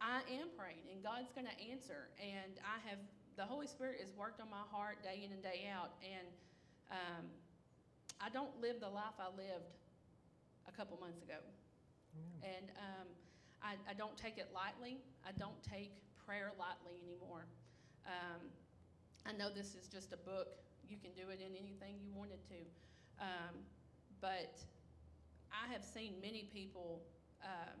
[0.00, 2.10] I am praying and God's going to answer.
[2.18, 2.98] And I have,
[3.36, 5.94] the Holy Spirit has worked on my heart day in and day out.
[6.02, 6.26] And
[6.90, 7.24] um,
[8.20, 9.78] I don't live the life I lived
[10.66, 11.38] a couple months ago.
[12.42, 13.08] And um,
[13.62, 15.00] I, I don't take it lightly.
[15.26, 15.92] I don't take
[16.26, 17.48] prayer lightly anymore.
[18.06, 18.40] Um,
[19.24, 20.60] I know this is just a book.
[20.84, 22.60] You can do it in anything you wanted to.
[23.20, 23.54] Um,
[24.20, 24.60] but
[25.48, 27.00] I have seen many people
[27.40, 27.80] um,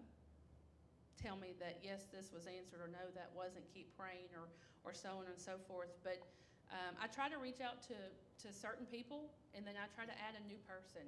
[1.20, 3.64] tell me that, yes, this was answered, or no, that wasn't.
[3.72, 4.48] Keep praying, or,
[4.84, 5.92] or so on and so forth.
[6.00, 6.24] But
[6.72, 7.96] um, I try to reach out to,
[8.44, 11.04] to certain people, and then I try to add a new person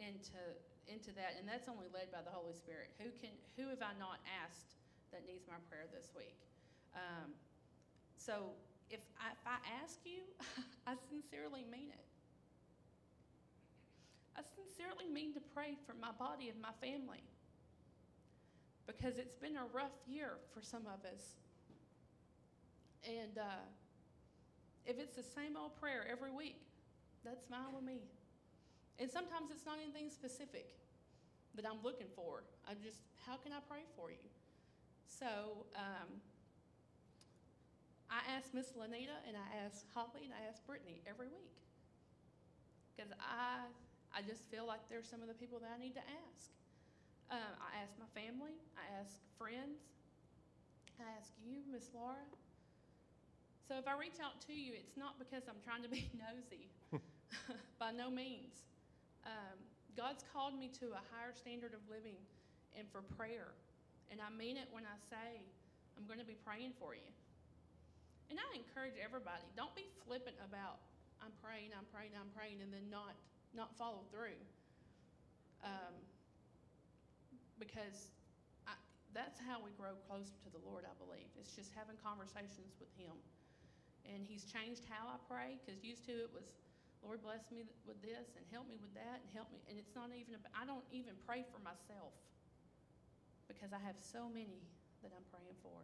[0.00, 0.42] into
[0.88, 2.90] into that, and that's only led by the Holy Spirit.
[2.98, 4.74] Who can who have I not asked
[5.12, 6.34] that needs my prayer this week?
[6.96, 7.30] Um,
[8.18, 8.56] so
[8.90, 10.26] if I, if I ask you,
[10.90, 12.06] I sincerely mean it.
[14.36, 17.22] I sincerely mean to pray for my body and my family
[18.86, 21.36] because it's been a rough year for some of us.
[23.06, 23.64] And uh,
[24.86, 26.60] if it's the same old prayer every week,
[27.24, 28.00] that's fine with me.
[29.00, 30.76] And sometimes it's not anything specific
[31.56, 32.44] that I'm looking for.
[32.68, 34.28] I'm just, how can I pray for you?
[35.08, 36.20] So um,
[38.12, 41.56] I ask Miss Lanita and I ask Holly and I ask Brittany every week
[42.92, 43.64] because I,
[44.12, 46.52] I just feel like they're some of the people that I need to ask.
[47.32, 49.80] Um, I ask my family, I ask friends,
[51.00, 52.28] I ask you, Miss Laura.
[53.64, 56.68] So if I reach out to you, it's not because I'm trying to be nosy,
[57.80, 58.69] by no means.
[59.26, 59.58] Um,
[59.96, 62.16] God's called me to a higher standard of living
[62.78, 63.52] and for prayer.
[64.10, 65.42] And I mean it when I say
[65.98, 67.10] I'm going to be praying for you.
[68.30, 70.78] And I encourage everybody, don't be flippant about
[71.20, 73.12] I'm praying, I'm praying, I'm praying, and then not
[73.52, 74.38] not follow through.
[75.60, 75.92] Um,
[77.60, 78.08] because
[78.64, 78.72] I,
[79.12, 81.28] that's how we grow closer to the Lord, I believe.
[81.36, 83.12] It's just having conversations with Him.
[84.08, 86.56] And He's changed how I pray because used to it was,
[87.00, 89.64] Lord, bless me with this and help me with that and help me.
[89.68, 92.12] And it's not even, about, I don't even pray for myself
[93.48, 94.60] because I have so many
[95.00, 95.80] that I'm praying for.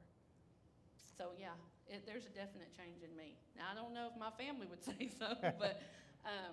[1.16, 1.56] So, yeah,
[1.88, 3.40] it, there's a definite change in me.
[3.56, 5.80] Now, I don't know if my family would say so, but,
[6.28, 6.52] um,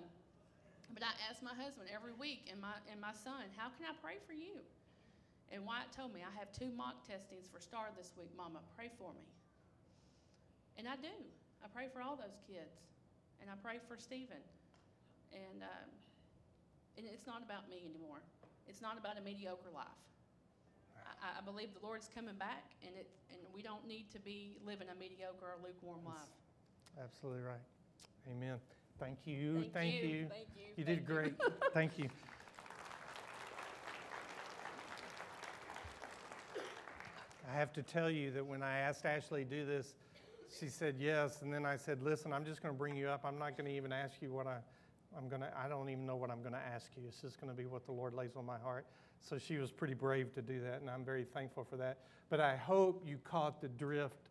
[0.96, 3.94] but I ask my husband every week and my, and my son, how can I
[4.00, 4.64] pray for you?
[5.52, 8.64] And Wyatt told me, I have two mock testings for STAAR this week, Mama.
[8.74, 9.28] Pray for me.
[10.80, 11.14] And I do.
[11.62, 12.80] I pray for all those kids.
[13.40, 14.40] And I pray for Stephen.
[15.32, 15.88] And, um,
[16.98, 18.22] and it's not about me anymore.
[18.66, 19.86] It's not about a mediocre life.
[20.96, 24.56] I, I believe the Lord's coming back, and, it, and we don't need to be
[24.64, 26.14] living a mediocre or lukewarm Yes.
[26.14, 27.04] life.
[27.04, 27.64] Absolutely right.
[28.30, 28.58] Amen.
[28.98, 29.64] Thank you.
[29.72, 30.08] Thank you.
[30.08, 30.26] you.
[30.28, 30.62] Thank you.
[30.76, 31.34] You thank did great.
[31.74, 32.08] Thank you.
[37.50, 39.94] I have to tell you that when I asked Ashley to do this,
[40.58, 41.42] she said yes.
[41.42, 43.24] And then I said, listen, I'm just going to bring you up.
[43.24, 44.56] I'm not going to even ask you what I,
[45.16, 47.02] I'm going to, I don't even know what I'm going to ask you.
[47.08, 48.86] It's just going to be what the Lord lays on my heart.
[49.20, 51.98] So she was pretty brave to do that, and I'm very thankful for that.
[52.28, 54.28] But I hope you caught the drift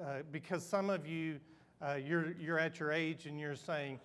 [0.00, 1.40] uh, because some of you,
[1.82, 3.98] uh, you're, you're at your age and you're saying,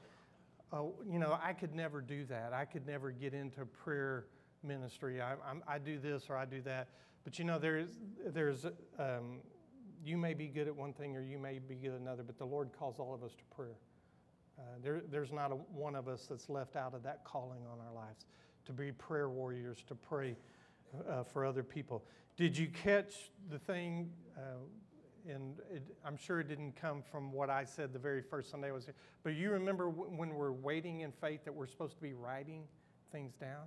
[0.74, 2.54] oh, you know, I could never do that.
[2.54, 4.26] I could never get into prayer
[4.64, 5.22] ministry.
[5.22, 6.90] I, I'm, i do this or I do that.
[7.24, 7.90] But you know, there's,
[8.26, 8.66] there's
[8.98, 9.42] um,
[10.04, 12.38] you may be good at one thing or you may be good at another, but
[12.38, 13.78] the Lord calls all of us to prayer.
[14.58, 17.80] Uh, there, there's not a, one of us that's left out of that calling on
[17.86, 18.26] our lives
[18.66, 20.36] to be prayer warriors, to pray
[21.10, 22.04] uh, for other people.
[22.38, 24.10] Did you catch the thing?
[24.38, 24.42] Uh,
[25.30, 28.70] and it, I'm sure it didn't come from what I said the very first Sunday
[28.70, 28.96] I was here.
[29.24, 32.64] But you remember w- when we're waiting in faith that we're supposed to be writing
[33.12, 33.66] things down?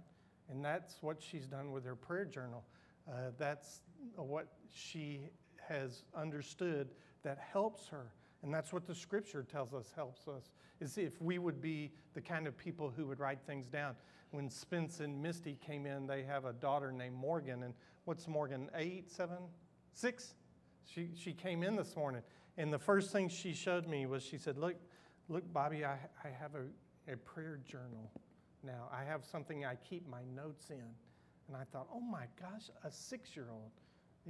[0.51, 2.65] And that's what she's done with her prayer journal.
[3.09, 3.81] Uh, that's
[4.17, 5.21] what she
[5.69, 6.91] has understood
[7.23, 8.13] that helps her.
[8.43, 10.51] And that's what the scripture tells us helps us,
[10.81, 13.95] is if we would be the kind of people who would write things down.
[14.33, 17.63] When Spence and Misty came in, they have a daughter named Morgan.
[17.63, 17.73] And
[18.05, 19.39] what's Morgan, eight, seven,
[19.93, 20.35] six?
[20.85, 22.23] She, she came in this morning.
[22.59, 24.77] And the first thing she showed me was she said, Look,
[25.29, 28.11] look, Bobby, I, I have a, a prayer journal
[28.63, 28.89] now.
[28.93, 30.85] I have something I keep my notes in.
[31.49, 33.71] And I thought, oh my gosh, a six year old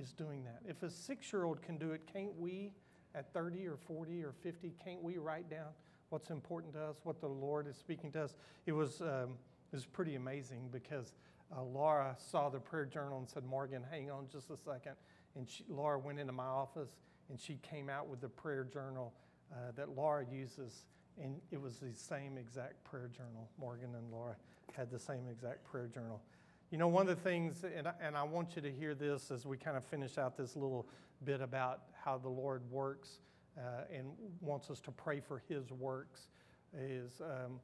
[0.01, 0.61] is doing that.
[0.67, 2.73] If a six year old can do it, can't we
[3.15, 5.69] at 30 or 40 or 50, can't we write down
[6.11, 8.35] what's important to us, what the Lord is speaking to us?
[8.67, 9.37] It was, um,
[9.73, 11.13] it was pretty amazing because
[11.57, 14.93] uh, Laura saw the prayer journal and said, Morgan, hang on just a second.
[15.37, 16.91] And she, Laura went into my office
[17.29, 19.13] and she came out with the prayer journal
[19.53, 20.85] uh, that Laura uses.
[21.23, 23.49] And it was the same exact prayer journal.
[23.59, 24.37] Morgan and Laura
[24.73, 26.21] had the same exact prayer journal.
[26.75, 29.31] You know, one of the things, and I, and I want you to hear this
[29.31, 30.89] as we kind of finish out this little
[31.23, 33.21] bit about how the Lord works
[33.57, 34.09] uh, and
[34.41, 36.31] wants us to pray for His works,
[36.77, 37.61] is um,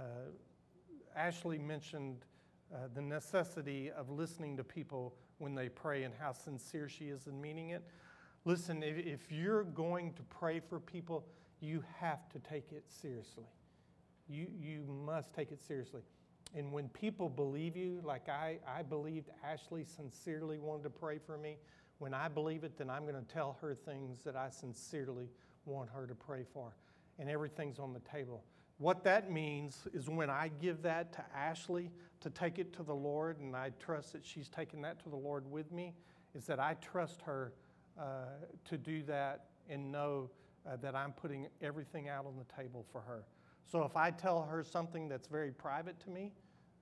[0.00, 0.02] uh,
[1.14, 2.24] Ashley mentioned
[2.74, 7.28] uh, the necessity of listening to people when they pray and how sincere she is
[7.28, 7.84] in meaning it.
[8.44, 11.24] Listen, if, if you're going to pray for people,
[11.60, 13.46] you have to take it seriously.
[14.28, 16.02] You, you must take it seriously.
[16.54, 21.38] And when people believe you, like I, I believed Ashley sincerely wanted to pray for
[21.38, 21.56] me,
[21.98, 25.28] when I believe it, then I'm going to tell her things that I sincerely
[25.64, 26.76] want her to pray for.
[27.18, 28.42] And everything's on the table.
[28.78, 32.94] What that means is when I give that to Ashley to take it to the
[32.94, 35.94] Lord, and I trust that she's taking that to the Lord with me,
[36.34, 37.52] is that I trust her
[37.98, 38.24] uh,
[38.64, 40.30] to do that and know
[40.66, 43.24] uh, that I'm putting everything out on the table for her.
[43.70, 46.32] So if I tell her something that's very private to me,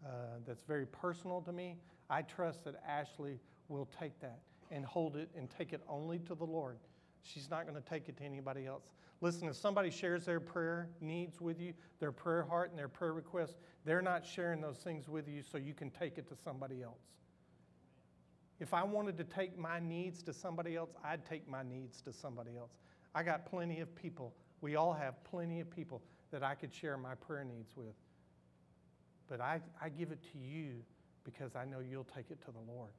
[0.04, 1.76] uh, that's very personal to me,
[2.08, 6.34] I trust that Ashley will take that and hold it and take it only to
[6.34, 6.78] the Lord.
[7.22, 8.84] She's not going to take it to anybody else.
[9.20, 13.12] Listen, if somebody shares their prayer needs with you, their prayer heart and their prayer
[13.12, 16.82] requests, they're not sharing those things with you so you can take it to somebody
[16.82, 17.02] else.
[18.58, 22.12] If I wanted to take my needs to somebody else, I'd take my needs to
[22.12, 22.72] somebody else.
[23.14, 24.34] I got plenty of people.
[24.60, 27.94] We all have plenty of people that I could share my prayer needs with.
[29.30, 30.82] But I, I give it to you
[31.24, 32.90] because I know you'll take it to the Lord.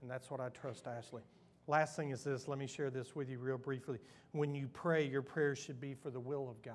[0.00, 1.22] And that's what I trust Ashley.
[1.66, 3.98] Last thing is this let me share this with you real briefly.
[4.32, 6.74] When you pray, your prayers should be for the will of God.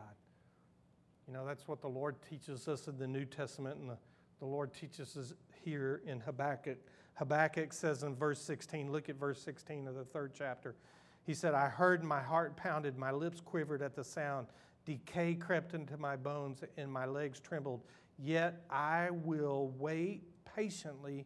[1.28, 3.98] You know, that's what the Lord teaches us in the New Testament, and the,
[4.40, 6.78] the Lord teaches us here in Habakkuk.
[7.14, 10.76] Habakkuk says in verse 16, look at verse 16 of the third chapter.
[11.24, 14.48] He said, I heard my heart pounded, my lips quivered at the sound.
[14.86, 17.82] Decay crept into my bones, and my legs trembled.
[18.24, 20.24] Yet I will wait
[20.56, 21.26] patiently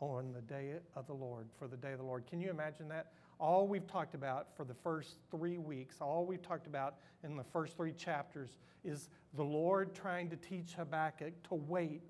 [0.00, 2.26] on the day of the Lord, for the day of the Lord.
[2.26, 3.12] Can you imagine that?
[3.38, 7.44] All we've talked about for the first three weeks, all we've talked about in the
[7.44, 12.02] first three chapters is the Lord trying to teach Habakkuk to wait.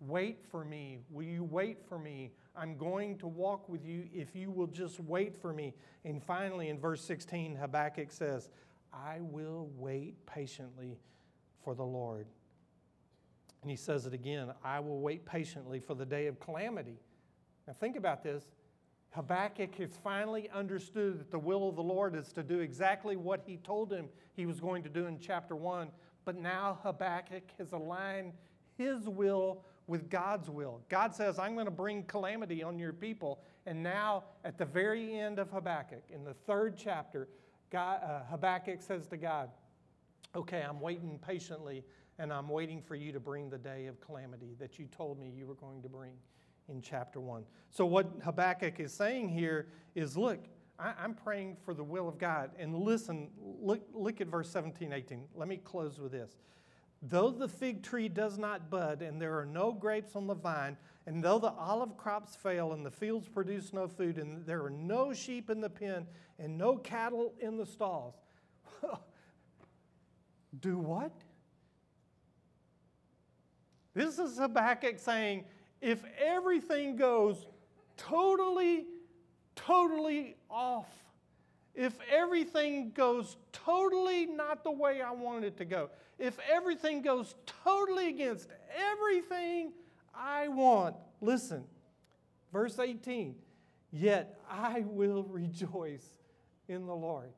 [0.00, 0.98] Wait for me.
[1.10, 2.32] Will you wait for me?
[2.54, 5.74] I'm going to walk with you if you will just wait for me.
[6.04, 8.50] And finally, in verse 16, Habakkuk says,
[8.92, 10.98] I will wait patiently
[11.64, 12.26] for the Lord.
[13.62, 16.98] And he says it again I will wait patiently for the day of calamity.
[17.66, 18.44] Now, think about this.
[19.10, 23.42] Habakkuk has finally understood that the will of the Lord is to do exactly what
[23.46, 25.88] he told him he was going to do in chapter 1.
[26.24, 28.34] But now Habakkuk has aligned
[28.76, 30.80] his will with God's will.
[30.88, 33.40] God says, I'm going to bring calamity on your people.
[33.64, 37.28] And now, at the very end of Habakkuk, in the third chapter,
[37.70, 39.50] God, uh, Habakkuk says to God,
[40.34, 41.82] Okay, I'm waiting patiently,
[42.18, 45.32] and I'm waiting for you to bring the day of calamity that you told me
[45.36, 46.12] you were going to bring
[46.68, 47.44] in chapter 1.
[47.70, 50.40] So, what Habakkuk is saying here is look,
[50.78, 52.50] I, am praying for the will of God.
[52.58, 55.24] And listen, look, look at verse 17, 18.
[55.34, 56.36] Let me close with this.
[57.02, 60.76] Though the fig tree does not bud, and there are no grapes on the vine,
[61.06, 64.70] and though the olive crops fail, and the fields produce no food, and there are
[64.70, 66.06] no sheep in the pen,
[66.38, 68.14] and no cattle in the stalls.
[70.60, 71.12] Do what?
[73.96, 75.44] This is Habakkuk saying,
[75.80, 77.46] if everything goes
[77.96, 78.84] totally,
[79.54, 80.86] totally off,
[81.74, 85.88] if everything goes totally not the way I want it to go,
[86.18, 87.34] if everything goes
[87.64, 88.50] totally against
[88.92, 89.72] everything
[90.14, 91.64] I want, listen,
[92.52, 93.34] verse 18,
[93.92, 96.06] yet I will rejoice
[96.68, 97.32] in the Lord.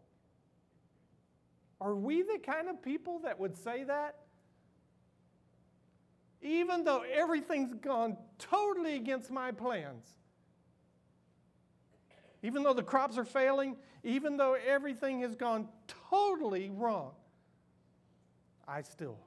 [1.81, 4.17] Are we the kind of people that would say that?
[6.41, 10.07] Even though everything's gone totally against my plans.
[12.43, 15.69] Even though the crops are failing, even though everything has gone
[16.11, 17.13] totally wrong,
[18.67, 19.19] I still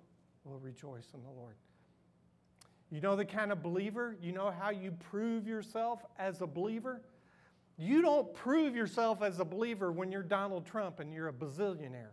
[0.46, 1.56] will rejoice in the Lord.
[2.90, 7.02] You know the kind of believer, you know how you prove yourself as a believer?
[7.78, 12.12] You don't prove yourself as a believer when you're Donald Trump and you're a bazillionaire.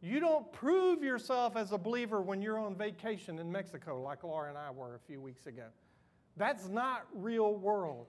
[0.00, 4.48] You don't prove yourself as a believer when you're on vacation in Mexico, like Laura
[4.48, 5.64] and I were a few weeks ago.
[6.36, 8.06] That's not real world.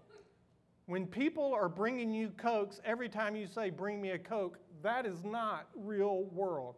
[0.86, 5.06] When people are bringing you Cokes, every time you say, Bring me a Coke, that
[5.06, 6.76] is not real world.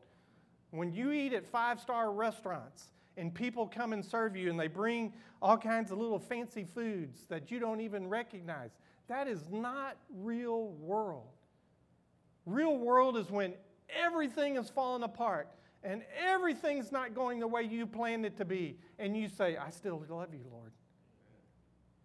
[0.71, 4.67] When you eat at five star restaurants and people come and serve you and they
[4.67, 8.71] bring all kinds of little fancy foods that you don't even recognize,
[9.09, 11.27] that is not real world.
[12.45, 13.53] Real world is when
[13.95, 15.49] everything is falling apart
[15.83, 19.71] and everything's not going the way you planned it to be, and you say, I
[19.71, 20.71] still love you, Lord.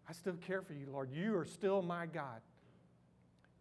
[0.09, 1.11] I still care for you, Lord.
[1.13, 2.41] You are still my God.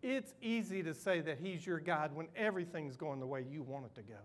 [0.01, 3.86] It's easy to say that He's your God when everything's going the way you want
[3.86, 4.19] it to go.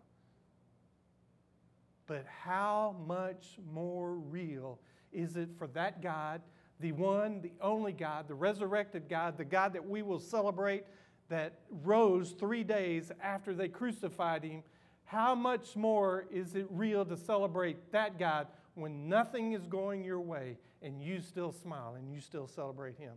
[2.06, 4.78] But how much more real
[5.12, 6.42] is it for that God,
[6.80, 10.84] the one, the only God, the resurrected God, the God that we will celebrate
[11.30, 14.62] that rose three days after they crucified him,
[15.04, 20.20] how much more is it real to celebrate that God when nothing is going your
[20.20, 23.14] way and you still smile and you still celebrate him?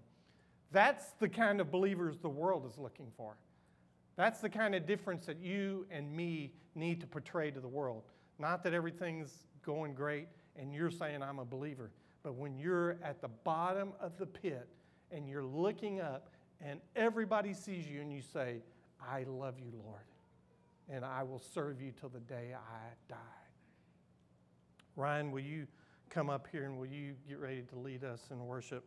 [0.72, 3.36] That's the kind of believers the world is looking for.
[4.16, 8.04] That's the kind of difference that you and me need to portray to the world.
[8.40, 9.32] Not that everything's
[9.66, 11.92] going great and you're saying, I'm a believer,
[12.24, 14.68] but when you're at the bottom of the pit
[15.12, 16.30] and you're looking up
[16.66, 18.62] and everybody sees you and you say,
[19.02, 20.06] I love you, Lord,
[20.90, 23.18] and I will serve you till the day I die.
[24.96, 25.68] Ryan, will you
[26.10, 28.86] come up here and will you get ready to lead us in worship?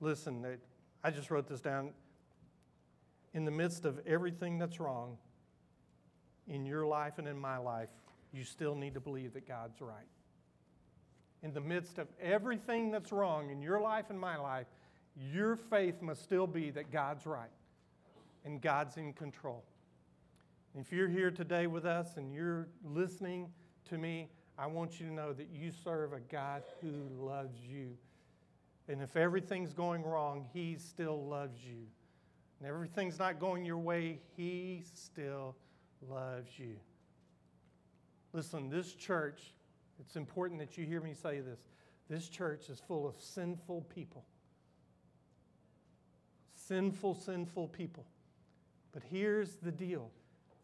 [0.00, 0.46] Listen,
[1.02, 1.90] I just wrote this down.
[3.34, 5.18] In the midst of everything that's wrong
[6.46, 7.90] in your life and in my life,
[8.32, 10.06] you still need to believe that God's right
[11.42, 14.66] in the midst of everything that's wrong in your life and my life,
[15.16, 17.50] your faith must still be that God's right
[18.44, 19.64] and God's in control.
[20.74, 23.48] If you're here today with us and you're listening
[23.88, 24.28] to me,
[24.58, 27.96] I want you to know that you serve a God who loves you.
[28.88, 31.86] And if everything's going wrong, He still loves you.
[32.58, 35.56] And everything's not going your way, He still
[36.08, 36.76] loves you.
[38.32, 39.52] Listen, this church
[40.00, 41.60] it's important that you hear me say this.
[42.08, 44.24] This church is full of sinful people.
[46.54, 48.06] Sinful, sinful people.
[48.92, 50.10] But here's the deal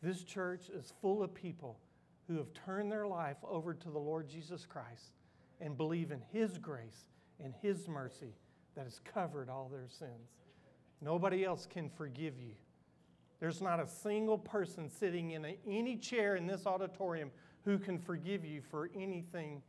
[0.02, 1.78] this church is full of people
[2.28, 5.12] who have turned their life over to the Lord Jesus Christ
[5.60, 7.08] and believe in His grace
[7.42, 8.34] and His mercy
[8.74, 10.32] that has covered all their sins.
[11.00, 12.54] Nobody else can forgive you.
[13.40, 17.30] There's not a single person sitting in a, any chair in this auditorium
[17.64, 19.62] who can forgive you for anything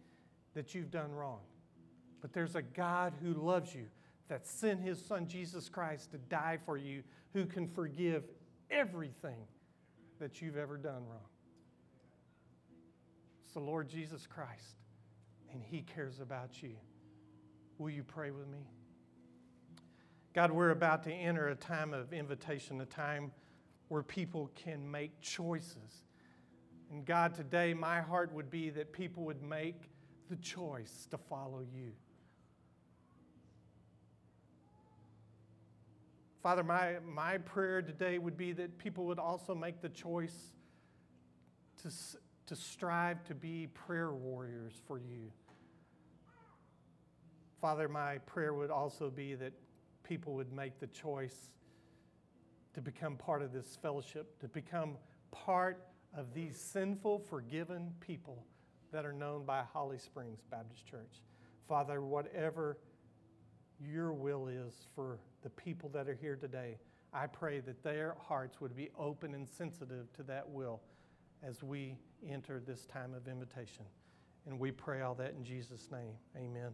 [0.54, 1.39] that you've done wrong.
[2.22, 3.86] But there's a God who loves you,
[4.28, 8.24] that sent his son Jesus Christ to die for you, who can forgive
[8.72, 9.48] everything
[10.20, 11.30] that you've ever done wrong.
[13.43, 14.76] It's the Lord Jesus Christ,
[15.52, 16.76] and he cares about you.
[17.78, 18.68] Will you pray with me?
[20.34, 23.32] God, we're about to enter a time of invitation, a time
[23.88, 26.04] where people can make choices
[26.96, 29.89] and God, today my heart would be that people would make
[30.30, 31.91] the choice to follow you.
[36.41, 40.54] Father, my, my prayer today would be that people would also make the choice
[41.84, 41.91] to,
[42.46, 45.34] to strive to be prayer warriors for you.
[47.60, 49.52] Father, my prayer would also be that
[50.04, 51.50] people would make the choice
[52.74, 54.96] to become part of this fellowship, to become
[55.32, 55.84] part
[56.16, 58.43] of these sinful, forgiven people
[58.91, 61.22] that are known by Holly Springs Baptist Church.
[61.68, 62.78] Father, whatever
[63.80, 66.78] your will is for the people that are here today,
[67.13, 70.82] I pray that their hearts would be open and sensitive to that will
[71.43, 71.97] as we
[72.28, 73.84] enter this time of invitation.
[74.47, 76.13] And we pray all that in Jesus' name.
[76.38, 76.72] Amen.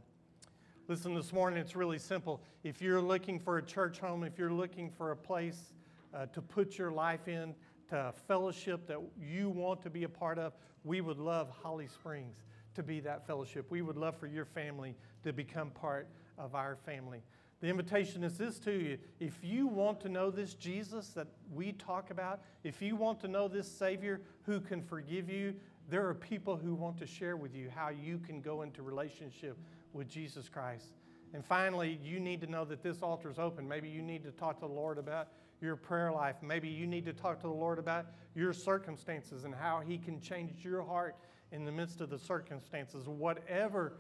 [0.88, 2.42] Listen, this morning it's really simple.
[2.64, 5.74] If you're looking for a church home, if you're looking for a place
[6.14, 7.56] uh, to put your life in,
[7.92, 11.88] to a fellowship that you want to be a part of, we would love Holly
[11.88, 12.38] Springs
[12.74, 13.70] to be that fellowship.
[13.70, 17.22] We would love for your family to become part of our family.
[17.60, 18.98] The invitation is this to you.
[19.20, 23.28] If you want to know this Jesus that we talk about, if you want to
[23.28, 25.54] know this Savior who can forgive you,
[25.90, 29.58] there are people who want to share with you how you can go into relationship
[29.92, 30.94] with Jesus Christ.
[31.34, 33.68] And finally, you need to know that this altar is open.
[33.68, 35.28] Maybe you need to talk to the Lord about
[35.62, 36.36] your prayer life.
[36.42, 40.20] Maybe you need to talk to the Lord about your circumstances and how He can
[40.20, 41.16] change your heart
[41.52, 43.08] in the midst of the circumstances.
[43.08, 43.94] Whatever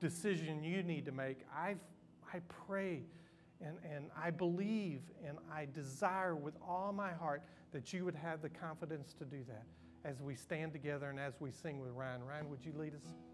[0.00, 1.76] decision you need to make, I,
[2.32, 3.02] I pray
[3.60, 7.42] and, and I believe and I desire with all my heart
[7.72, 9.64] that you would have the confidence to do that
[10.04, 12.24] as we stand together and as we sing with Ryan.
[12.24, 13.31] Ryan, would you lead us?